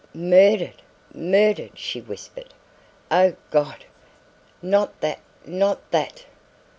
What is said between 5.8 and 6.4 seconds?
that!"